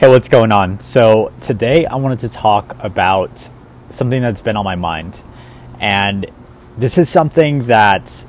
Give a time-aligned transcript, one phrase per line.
[0.00, 0.80] Hey, what's going on?
[0.80, 3.50] So, today I wanted to talk about
[3.90, 5.20] something that's been on my mind.
[5.78, 6.24] And
[6.78, 8.24] this is something that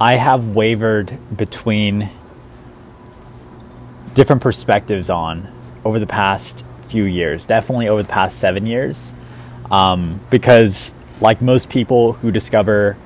[0.00, 2.08] I have wavered between
[4.14, 5.52] different perspectives on
[5.84, 9.12] over the past few years, definitely over the past seven years.
[9.70, 12.96] Um, because, like most people who discover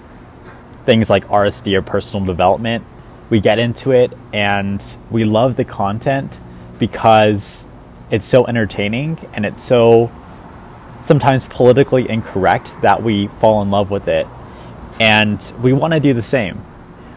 [0.87, 2.85] things like RSD or personal development,
[3.29, 4.81] we get into it and
[5.11, 6.41] we love the content
[6.79, 7.69] because
[8.13, 10.13] it's so entertaining and it's so
[11.01, 14.27] sometimes politically incorrect that we fall in love with it.
[15.01, 16.65] And we want to do the same.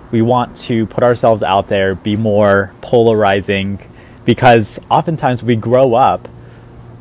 [0.10, 3.80] We want to put ourselves out there, be more polarizing,
[4.24, 6.28] because oftentimes we grow up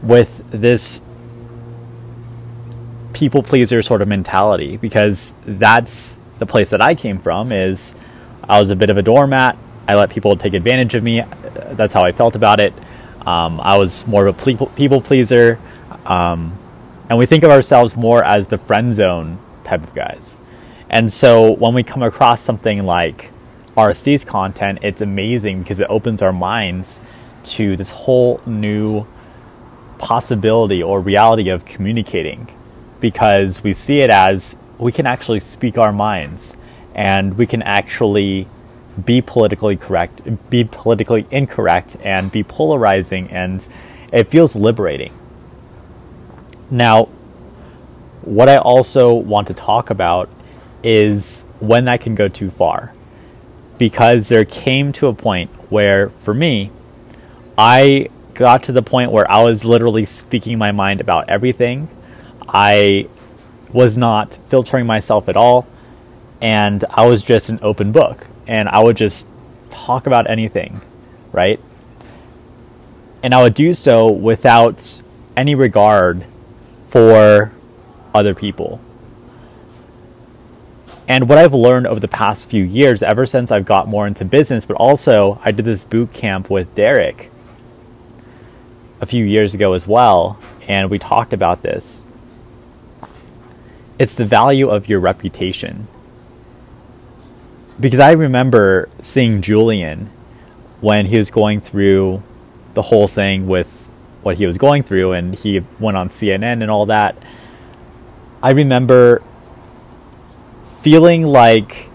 [0.02, 1.00] with this
[3.12, 7.94] people pleaser sort of mentality because that's the place that I came from is
[8.46, 9.56] I was a bit of a doormat.
[9.86, 11.22] I let people take advantage of me.
[11.70, 12.74] That's how I felt about it.
[13.26, 15.58] Um, I was more of a people pleaser.
[16.06, 16.58] Um,
[17.08, 20.38] and we think of ourselves more as the friend zone type of guys.
[20.88, 23.30] And so when we come across something like
[23.76, 27.00] RSD's content, it's amazing because it opens our minds
[27.44, 29.06] to this whole new
[29.98, 32.48] possibility or reality of communicating
[33.00, 36.56] because we see it as we can actually speak our minds
[36.94, 38.46] and we can actually
[39.02, 43.66] be politically correct, be politically incorrect, and be polarizing, and
[44.12, 45.12] it feels liberating.
[46.70, 47.06] Now,
[48.22, 50.28] what I also want to talk about
[50.82, 52.92] is when that can go too far.
[53.76, 56.70] Because there came to a point where, for me,
[57.58, 61.88] I got to the point where I was literally speaking my mind about everything.
[62.48, 63.08] I
[63.72, 65.66] was not filtering myself at all,
[66.40, 69.26] and I was just an open book and I would just
[69.70, 70.80] talk about anything,
[71.32, 71.60] right?
[73.22, 75.00] And I would do so without
[75.36, 76.24] any regard
[76.88, 77.52] for
[78.14, 78.80] other people.
[81.06, 84.24] And what I've learned over the past few years, ever since I've got more into
[84.24, 87.30] business, but also I did this boot camp with Derek
[89.00, 92.04] a few years ago as well, and we talked about this.
[93.98, 95.88] It's the value of your reputation
[97.78, 100.10] because I remember seeing Julien
[100.80, 102.22] when he was going through
[102.74, 103.88] the whole thing with
[104.22, 107.16] what he was going through and he went on CNN and all that.
[108.42, 109.22] I remember
[110.80, 111.88] feeling like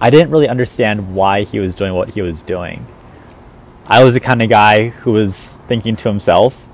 [0.00, 2.86] I didn't really understand why he was doing what he was doing.
[3.86, 6.66] I was the kind of guy who was thinking to himself,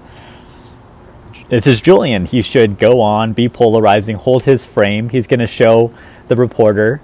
[1.48, 2.26] this is Julien.
[2.26, 5.10] He should go on, be polarizing, hold his frame.
[5.10, 5.94] He's going to show
[6.26, 7.00] the reporter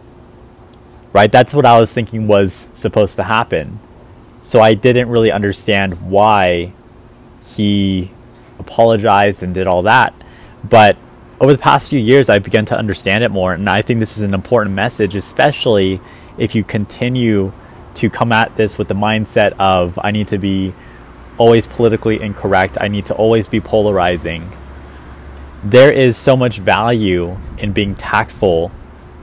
[1.13, 1.31] right?
[1.31, 3.79] That's what I was thinking was supposed to happen.
[4.43, 6.73] So I didn't really understand why
[7.45, 8.11] he
[8.59, 10.15] apologized and did all that.
[10.63, 10.97] But
[11.41, 13.53] over the past few years, I've begun to understand it more.
[13.53, 16.01] And I think this is an important message, especially
[16.39, 17.53] if you continue
[17.95, 20.73] to come at this with the mindset of, I need to be
[21.39, 24.51] always politically incorrect, I need to always be polarizing.
[25.65, 28.71] There is so much value in being tactful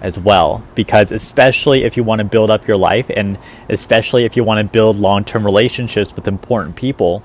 [0.02, 0.64] as well.
[0.76, 3.38] Because especially if you want to build up your life and
[3.70, 7.24] especially if you want to build long-term relationships with important people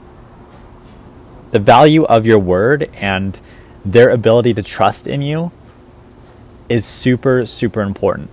[1.53, 3.39] the value of your word and
[3.85, 5.53] their ability to trust in you
[6.69, 8.31] is super super important.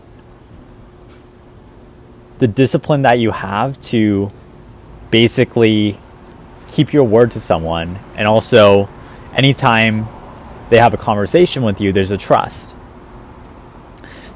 [2.39, 4.31] The discipline that you have to
[5.11, 5.99] basically
[6.69, 8.87] keep your word to someone and also
[9.33, 10.07] anytime
[10.69, 12.75] they have a conversation with you there's a trust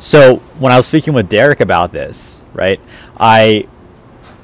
[0.04, 2.82] so when I was speaking with Derek about this, right,
[3.18, 3.70] I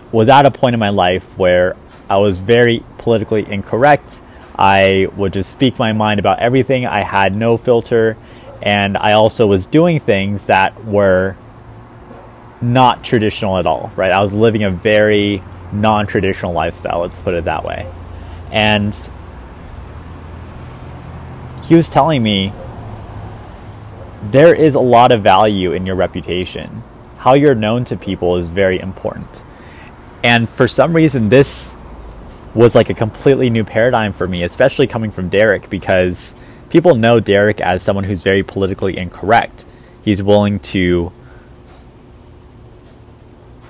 [0.10, 1.76] was at a point in my life where
[2.10, 4.22] I was very politically incorrect.
[4.58, 6.86] I would just speak my mind about everything.
[6.86, 8.16] I had no filter.
[8.62, 11.36] And I also was doing things that were
[12.62, 14.14] not traditional at all, right?
[14.14, 15.44] I was living a very
[15.74, 17.86] non traditional lifestyle, let's put it that way.
[18.50, 18.98] And
[21.64, 22.54] he was telling me
[24.22, 26.84] there is a lot of value in your reputation.
[27.18, 29.44] How you're known to people is very important.
[30.24, 31.78] And for some reason, this
[32.54, 36.36] was like a completely new paradigm for me, especially coming from Derek, because
[36.70, 39.66] people know Derek as someone who's very politically incorrect.
[40.04, 41.12] He's willing to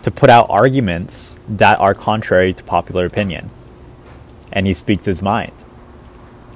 [0.02, 3.50] to put out arguments that are contrary to popular opinion.
[4.52, 5.52] And he speaks his mind.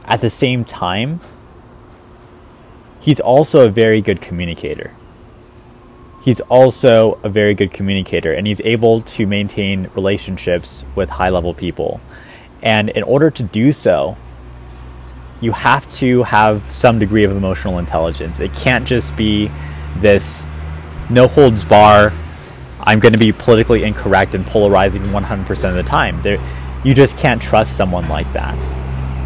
[0.06, 1.19] At the same time,
[3.04, 4.96] he's also a very good communicator.
[6.24, 11.54] He's also a very good communicator and he's able to maintain relationships with high level
[11.54, 12.00] people.
[12.62, 14.16] And in order to do so,
[15.42, 18.40] you have to have some degree of emotional intelligence.
[18.40, 19.52] It can't just be
[19.98, 20.48] this
[21.10, 22.14] no holds bar,
[22.80, 26.22] I'm going to be politically incorrect and polarizing 100% of the time.
[26.22, 26.40] There,
[26.86, 28.58] you just can't trust someone like that,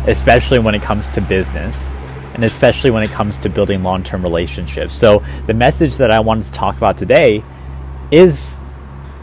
[0.08, 1.94] especially when it comes to business
[2.38, 4.96] and especially when it comes to building long term relationships.
[4.96, 7.44] So, the message that I wanted to talk about today
[8.12, 8.62] is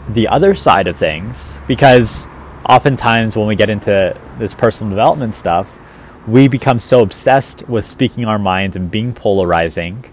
[0.09, 2.27] the other side of things because
[2.67, 5.79] oftentimes when we get into this personal development stuff,
[6.27, 10.03] we become so obsessed with speaking our minds and being polarizing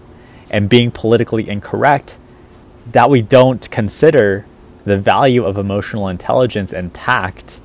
[0.49, 2.17] and being politically incorrect
[2.91, 4.45] that we don't consider
[4.85, 7.59] the value of emotional intelligence and tact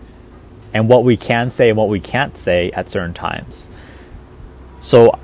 [0.74, 3.68] and what we can say and what we can't say at certain times.
[4.80, 5.18] So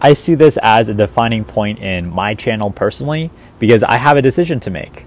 [0.00, 4.22] I see this as a defining point in my channel personally because I have a
[4.22, 5.04] decision to make.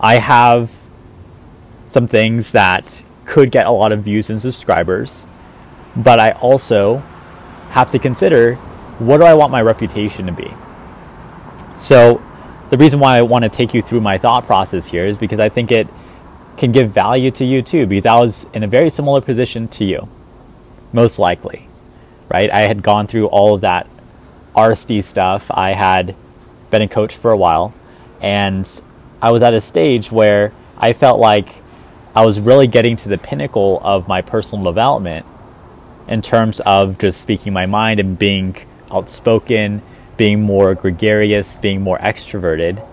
[0.00, 0.72] I have
[1.84, 5.26] some things that could get a lot of views and subscribers,
[5.94, 7.02] but I also
[7.70, 8.54] have to consider
[8.98, 10.52] what do I want my reputation to be?
[11.74, 12.22] So,
[12.70, 15.40] the reason why I want to take you through my thought process here is because
[15.40, 15.86] I think it
[16.56, 19.84] can give value to you too, because I was in a very similar position to
[19.84, 20.08] you,
[20.92, 21.68] most likely,
[22.32, 22.50] right?
[22.50, 23.86] I had gone through all of that
[24.56, 25.50] RSD stuff.
[25.50, 26.16] I had
[26.70, 27.74] been a coach for a while,
[28.20, 28.68] and
[29.20, 31.48] I was at a stage where I felt like
[32.14, 35.26] I was really getting to the pinnacle of my personal development
[36.08, 38.56] in terms of just speaking my mind and being
[38.90, 39.82] outspoken,
[40.16, 42.86] being more gregarious, being more extroverted.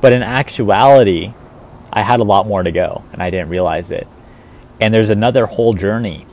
[0.00, 1.32] But in actuality,
[1.92, 4.06] I had a lot more to go and I didn't realize it.
[4.80, 6.26] And there's another whole journey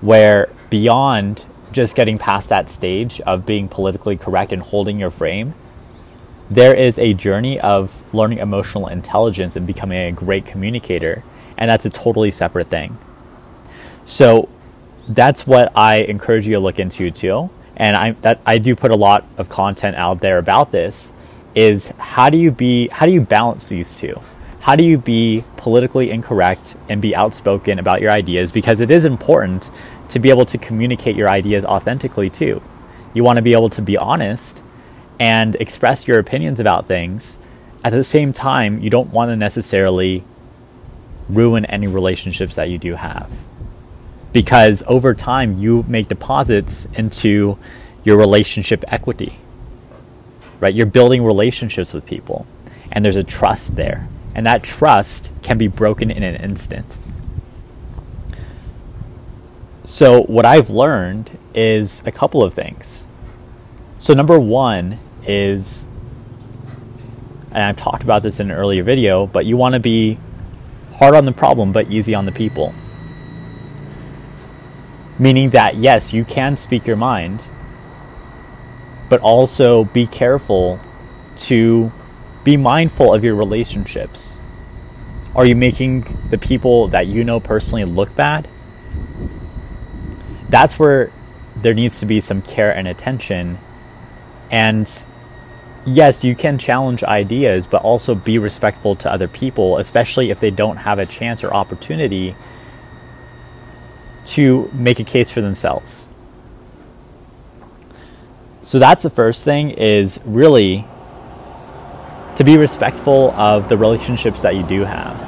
[0.00, 5.54] where beyond just getting past that stage of being politically correct and holding your frame,
[6.50, 11.24] there is a journey of learning emotional intelligence and becoming a great communicator,
[11.58, 12.96] and that's a totally separate thing.
[14.04, 14.48] So
[15.08, 17.50] that's what I encourage you to look into too.
[17.76, 21.12] And I that I do put a lot of content out there about this
[21.54, 24.20] is how do you be how do you balance these two?
[24.60, 29.04] How do you be politically incorrect and be outspoken about your ideas because it is
[29.04, 29.70] important
[30.08, 32.62] to be able to communicate your ideas authentically too.
[33.14, 34.62] You want to be able to be honest
[35.18, 37.38] and express your opinions about things.
[37.82, 40.22] At the same time, you don't want to necessarily
[41.28, 43.30] ruin any relationships that you do have.
[44.32, 47.58] Because over time, you make deposits into
[48.04, 49.38] your relationship equity,
[50.60, 50.74] right?
[50.74, 52.46] You're building relationships with people,
[52.92, 54.08] and there's a trust there.
[54.34, 56.98] And that trust can be broken in an instant.
[59.88, 63.06] So, what I've learned is a couple of things.
[64.00, 65.86] So, number one is,
[67.52, 70.18] and I've talked about this in an earlier video, but you want to be
[70.94, 72.74] hard on the problem but easy on the people.
[75.20, 77.44] Meaning that, yes, you can speak your mind,
[79.08, 80.80] but also be careful
[81.36, 81.92] to
[82.42, 84.40] be mindful of your relationships.
[85.36, 88.48] Are you making the people that you know personally look bad?
[90.48, 91.10] That's where
[91.56, 93.58] there needs to be some care and attention.
[94.50, 94.90] And
[95.84, 100.50] yes, you can challenge ideas, but also be respectful to other people, especially if they
[100.50, 102.34] don't have a chance or opportunity
[104.26, 106.08] to make a case for themselves.
[108.62, 110.84] So that's the first thing is really
[112.34, 115.25] to be respectful of the relationships that you do have.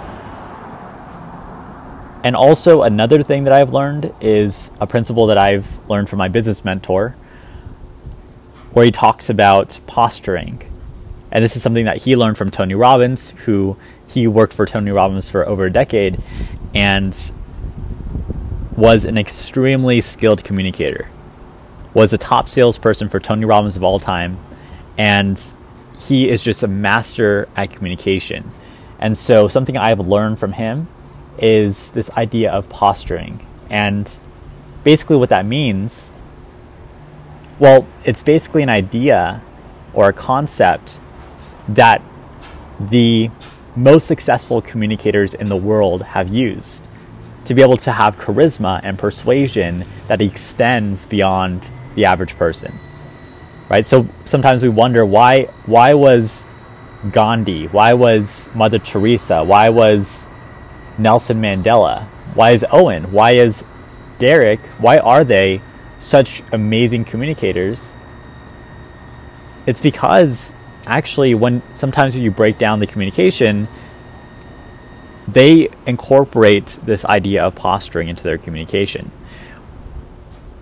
[2.24, 6.28] And also another thing that I've learned is a principle that I've learned from my
[6.28, 7.14] business mentor
[8.72, 10.62] where he talks about posturing.
[11.30, 14.90] And this is something that he learned from Tony Robbins, who he worked for Tony
[14.90, 16.20] Robbins for over a decade
[16.74, 17.32] and
[18.76, 21.10] was an extremely skilled communicator.
[21.94, 24.38] Was a top salesperson for Tony Robbins of all time,
[24.96, 25.42] and
[25.98, 28.52] he is just a master at communication.
[29.00, 30.86] And so, something I've learned from him
[31.38, 33.46] is this idea of posturing.
[33.70, 34.16] And
[34.84, 36.12] basically, what that means
[37.58, 39.42] well, it's basically an idea
[39.92, 41.00] or a concept
[41.68, 42.00] that
[42.78, 43.30] the
[43.74, 46.86] most successful communicators in the world have used
[47.44, 52.78] to be able to have charisma and persuasion that extends beyond the average person.
[53.68, 53.84] Right?
[53.84, 56.46] So sometimes we wonder why why was
[57.10, 60.27] Gandhi, why was Mother Teresa, why was
[60.98, 63.64] Nelson Mandela, why is Owen, why is
[64.18, 65.60] Derek, why are they
[65.98, 67.94] such amazing communicators,
[69.66, 70.52] it's because
[70.86, 73.68] actually when sometimes when you break down the communication,
[75.26, 79.10] they incorporate this idea of posturing into their communication.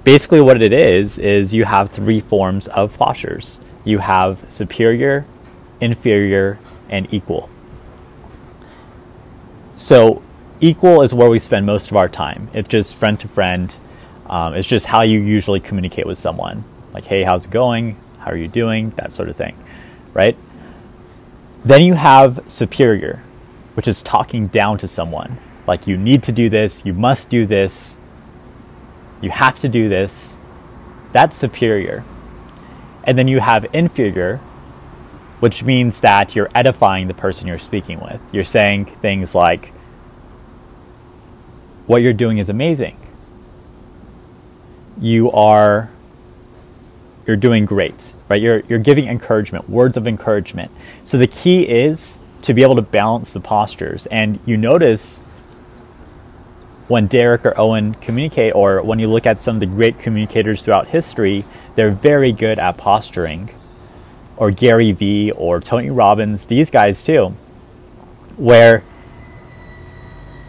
[0.03, 3.61] Basically, what it is, is you have three forms of postures.
[3.85, 5.25] You have superior,
[5.81, 6.59] inferior,
[6.91, 7.49] and equal.
[9.77, 10.23] So,
[10.59, 12.49] equal is where we spend most of our time.
[12.55, 13.75] It's just friend to friend.
[14.27, 16.65] Um, it's just how you usually communicate with someone.
[16.95, 17.97] Like, hey, how's it going?
[18.21, 18.91] How are you doing?
[18.97, 19.55] That sort of thing,
[20.15, 20.37] right?
[21.63, 23.23] Then you have superior,
[23.75, 25.37] which is talking down to someone.
[25.67, 27.99] Like, you need to do this, you must do this,
[29.21, 30.37] you have to do this.
[31.13, 32.03] That's superior.
[33.05, 34.41] And then you have inferior,
[35.41, 38.21] which means that you're edifying the person you're speaking with.
[38.33, 39.73] You're saying things like,
[41.87, 42.97] what you're doing is amazing.
[45.01, 45.91] You are
[47.27, 48.41] you're doing great, right?
[48.41, 50.71] You're you're giving encouragement, words of encouragement.
[51.05, 54.07] So the key is to be able to balance the postures.
[54.07, 55.21] And you notice
[56.89, 60.65] when Derek or Owen communicate, or when you look at some of the great communicators
[60.65, 63.51] throughout history, they're very good at posturing.
[64.37, 67.35] Or Gary Vee or Tony Robbins, these guys too,
[68.37, 68.83] where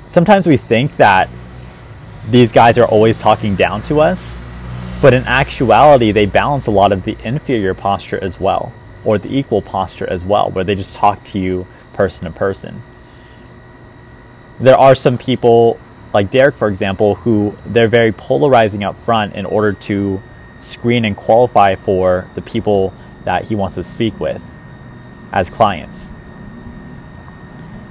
[0.06, 1.30] sometimes we think that
[2.30, 4.42] these guys are always talking down to us,
[5.02, 8.74] but in actuality, they balance a lot of the inferior posture as well,
[9.06, 12.82] or the equal posture as well, where they just talk to you person to person.
[14.60, 15.80] There are some people,
[16.14, 20.22] like Derek, for example, who they're very polarizing up front in order to
[20.60, 22.94] screen and qualify for the people
[23.28, 24.42] that he wants to speak with
[25.34, 26.14] as clients.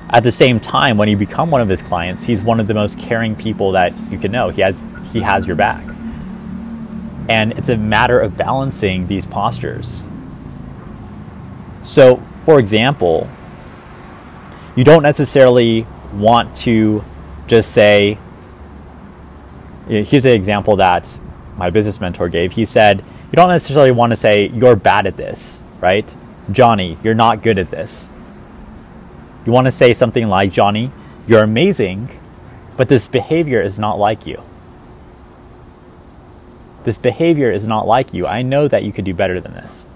[0.09, 2.73] At the same time, when you become one of his clients, he's one of the
[2.73, 4.49] most caring people that you can know.
[4.49, 5.85] He has he has your back.
[7.29, 10.07] And it's a matter of balancing these postures.
[11.83, 13.29] So, for example,
[14.75, 17.05] you don't necessarily want to
[17.47, 18.17] just say,
[19.87, 21.15] here's an example that
[21.59, 22.53] my business mentor gave.
[22.53, 26.15] He said, you don't necessarily want to say, you're bad at this, right?
[26.51, 28.13] Johnny, you're not good at this.
[29.45, 30.93] You want to say something like, Johnny,
[31.27, 32.09] you're amazing,
[32.77, 34.43] but this behavior is not like you.
[36.85, 38.27] This behavior is not like you.
[38.27, 39.89] I know that you could do better than this.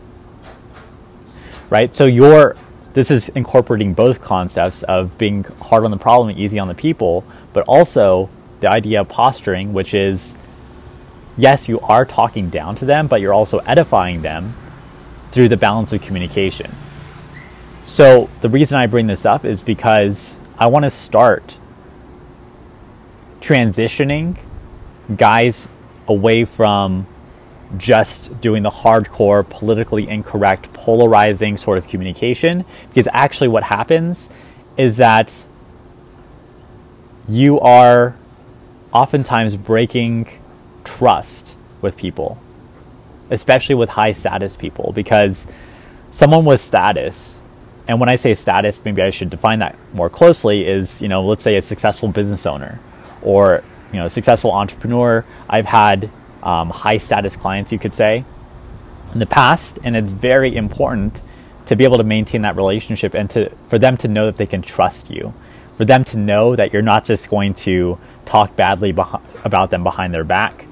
[1.69, 1.95] Right?
[1.95, 2.57] So you're
[2.93, 6.75] this is incorporating both concepts of being hard on the problem and easy on the
[6.75, 8.29] people, but also
[8.61, 10.37] the idea of posturing, which is
[11.37, 14.55] yes, you are talking down to them, but you're also edifying them
[15.31, 16.71] through the balance of communication.
[17.83, 21.59] So, the reason I bring this up is because I want to start
[23.41, 24.37] transitioning
[25.17, 25.69] guys
[26.07, 27.07] away from
[27.77, 32.65] just doing the hardcore, politically incorrect, polarizing sort of communication.
[32.89, 34.31] Because actually, what happens
[34.77, 35.45] is that
[37.29, 38.17] you are
[38.93, 40.29] oftentimes breaking
[40.99, 42.39] trust with people,
[43.31, 45.47] especially with high status people, because
[46.11, 47.41] someone with status,
[47.89, 51.25] and when I say status, maybe I should define that more closely, is, you know,
[51.25, 52.79] let's say a successful business owner
[53.23, 55.25] or, you know, a successful entrepreneur.
[55.49, 56.11] I've had
[56.43, 58.25] um, high status clients, you could say,
[59.13, 61.23] in the past, and it's very important
[61.67, 64.47] to be able to maintain that relationship and to for them to know that they
[64.47, 65.33] can trust you,
[65.77, 69.83] for them to know that you're not just going to talk badly beh- about them
[69.83, 70.67] behind their back,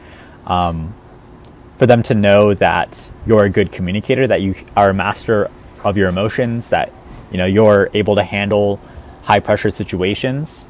[0.48, 0.94] um,
[1.76, 5.50] for them to know that you're a good communicator, that you are a master
[5.84, 6.92] of your emotions, that
[7.30, 8.80] you know you're able to handle
[9.22, 10.66] high pressure situations.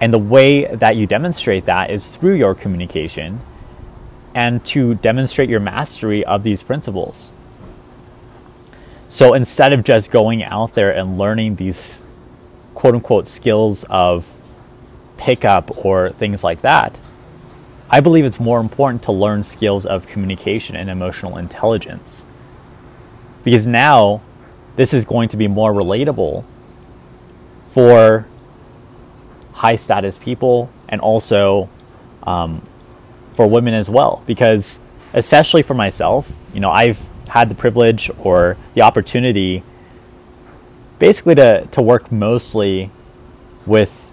[0.00, 3.40] And the way that you demonstrate that is through your communication
[4.34, 7.30] and to demonstrate your mastery of these principles.
[9.08, 12.02] So instead of just going out there and learning these
[12.74, 14.34] quote unquote skills of
[15.18, 16.98] pickup or things like that,
[17.92, 22.26] I believe it's more important to learn skills of communication and emotional intelligence.
[23.44, 24.22] Because now
[24.76, 26.44] this is going to be more relatable
[27.66, 28.26] for
[29.52, 31.68] high status people and also
[32.22, 32.66] um,
[33.34, 34.80] for women as well because
[35.12, 39.62] especially for myself you know i've had the privilege or the opportunity
[40.98, 42.90] basically to, to work mostly
[43.66, 44.10] with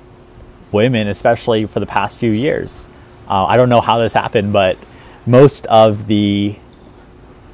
[0.72, 2.89] women especially for the past few years
[3.30, 4.78] uh, i don't know how this happened but
[5.26, 6.56] most of the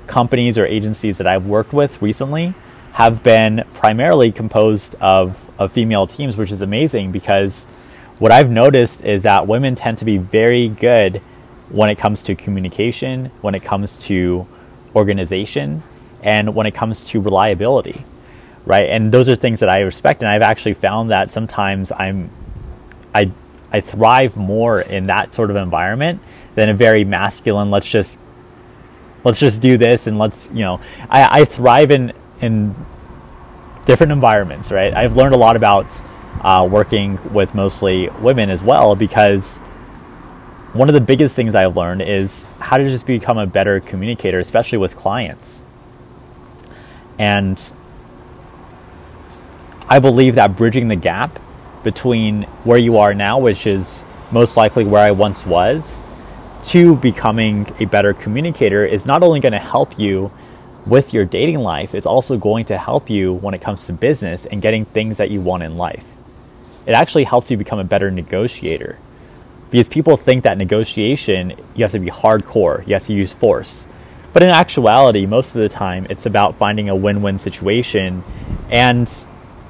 [0.08, 2.53] companies or agencies that i've worked with recently
[2.94, 7.65] have been primarily composed of, of female teams which is amazing because
[8.20, 11.22] what i've noticed is that women tend to be very good
[11.70, 14.48] when it comes to communication, when it comes to
[14.96, 15.84] organization,
[16.22, 18.03] and when it comes to reliability,
[18.65, 18.89] right?
[18.89, 20.22] And those are things that I respect.
[20.22, 22.29] And I've actually found that sometimes I'm
[23.13, 23.32] I
[23.75, 26.22] I thrive more in that sort of environment
[26.55, 27.72] than a very masculine.
[27.72, 28.17] Let's just
[29.25, 30.79] let's just do this and let's you know.
[31.10, 32.74] I, I thrive in in
[33.84, 34.94] different environments, right?
[34.94, 36.01] I've learned a lot about
[36.39, 39.58] uh, working with mostly women as well because
[40.72, 44.39] one of the biggest things I've learned is how to just become a better communicator,
[44.39, 45.60] especially with clients.
[47.20, 47.60] And
[49.89, 51.39] I believe that bridging the gap
[51.86, 56.04] between where you are now, which is most likely where I once was,
[56.63, 60.32] to becoming a better communicator is not only going to help you
[60.86, 64.46] with your dating life, it's also going to help you when it comes to business
[64.48, 66.18] and getting things that you want in life.
[66.88, 68.98] It actually helps you become a better negotiator
[69.70, 73.88] because people think that negotiation, you have to be hardcore, you have to use force.
[74.34, 78.24] But in actuality, most of the time, it's about finding a win win situation
[78.70, 79.08] and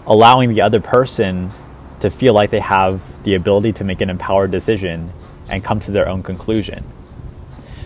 [0.07, 1.51] allowing the other person
[1.99, 5.11] to feel like they have the ability to make an empowered decision
[5.49, 6.83] and come to their own conclusion.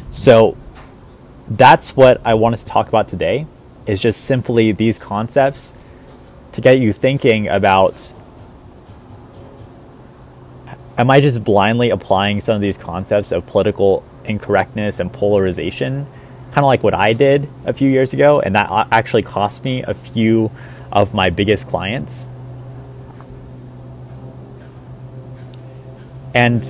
[0.09, 0.57] So
[1.49, 3.45] that's what I wanted to talk about today
[3.85, 5.73] is just simply these concepts
[6.51, 8.13] to get you thinking about
[10.97, 16.05] am I just blindly applying some of these concepts of political incorrectness and polarization,
[16.47, 19.81] kind of like what I did a few years ago, and that actually cost me
[19.83, 20.51] a few
[20.91, 22.27] of my biggest clients?
[26.33, 26.63] And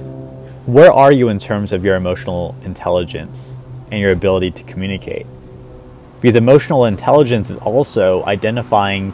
[0.65, 3.57] where are you in terms of your emotional intelligence
[3.91, 5.25] and your ability to communicate?
[6.21, 9.13] Because emotional intelligence is also identifying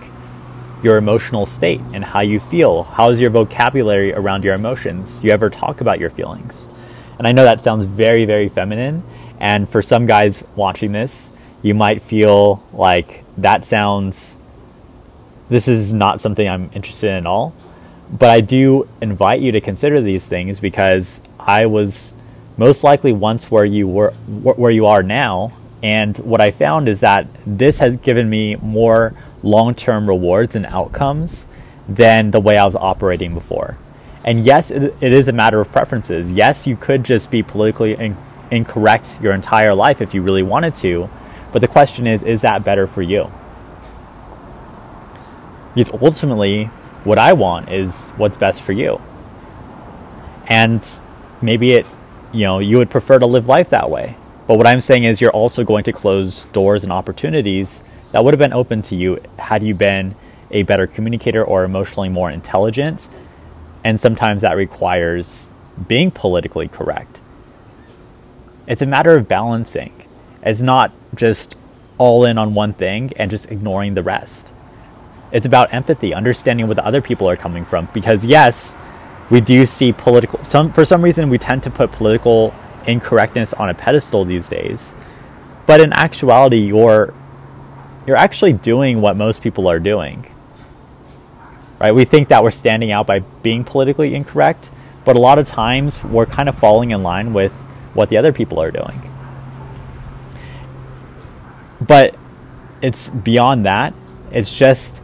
[0.84, 2.84] your emotional state and how you feel.
[2.84, 5.24] How's your vocabulary around your emotions?
[5.24, 6.68] You ever talk about your feelings?
[7.18, 9.04] And I know that sounds very, very feminine.
[9.40, 14.40] And for some guys watching this, you might feel like that sounds,
[15.50, 17.54] this is not something I'm interested in at all.
[18.12, 22.14] But I do invite you to consider these things because I was
[22.58, 25.54] most likely once where you were, where you are now.
[25.82, 30.66] And what I found is that this has given me more long term rewards and
[30.66, 31.48] outcomes
[31.88, 33.78] than the way I was operating before.
[34.24, 36.32] And yes, it, is a matter of preferences.
[36.32, 38.18] Yes, you could just be politically in,
[38.50, 41.10] incorrect your entire life if you really wanted to.
[41.52, 43.32] But the question is, is that better for you?
[45.76, 46.72] Because ultimately,
[47.06, 49.00] what I want is what's best for you.
[50.48, 50.86] And
[51.42, 51.86] maybe it,
[52.34, 54.18] you know, you would prefer to live life that way.
[54.48, 58.34] But what I'm saying is you're also going to close doors and opportunities that would
[58.34, 60.16] have been open to you had you been
[60.52, 63.08] a better communicator or emotionally more intelligent.
[63.84, 65.50] And sometimes that requires
[65.88, 67.22] being politically correct.
[68.68, 69.94] It's a matter of balancing.
[70.42, 71.56] It's not just
[71.98, 74.54] all in on one thing and just ignoring the rest.
[75.36, 77.90] It's about empathy, understanding where the other people are coming from.
[77.94, 78.74] Because yes,
[79.30, 82.56] we do see political some for some reason we tend to put political
[82.88, 84.96] incorrectness on a pedestal these days.
[85.66, 87.14] But in actuality, you're
[88.08, 90.26] you're actually doing what most people are doing.
[91.82, 91.94] Right?
[91.94, 94.72] We think that we're standing out by being politically incorrect,
[95.04, 97.52] but a lot of times we're kind of falling in line with
[97.94, 99.02] what the other people are doing.
[101.82, 102.16] But
[102.82, 103.94] it's beyond that.
[104.32, 105.02] It's just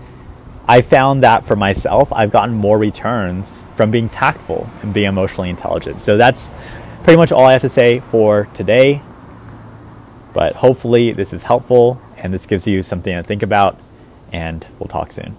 [0.67, 5.50] I found that for myself, I've gotten more returns from being tactful and being emotionally
[5.50, 6.02] intelligent.
[6.02, 6.54] So that's
[7.04, 9.02] pretty much all I have to say for today.
[10.34, 13.80] But hopefully, this is helpful and this gives you something to think about,
[14.32, 15.36] and we'll talk soon.